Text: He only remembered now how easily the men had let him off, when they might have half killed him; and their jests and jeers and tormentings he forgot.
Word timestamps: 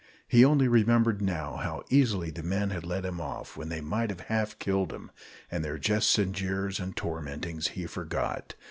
He 0.27 0.43
only 0.43 0.67
remembered 0.67 1.21
now 1.21 1.57
how 1.57 1.83
easily 1.91 2.31
the 2.31 2.41
men 2.41 2.71
had 2.71 2.87
let 2.87 3.05
him 3.05 3.21
off, 3.21 3.55
when 3.55 3.69
they 3.69 3.81
might 3.81 4.09
have 4.09 4.21
half 4.21 4.57
killed 4.57 4.91
him; 4.91 5.11
and 5.51 5.63
their 5.63 5.77
jests 5.77 6.17
and 6.17 6.33
jeers 6.33 6.79
and 6.79 6.97
tormentings 6.97 7.67
he 7.77 7.85
forgot. 7.85 8.55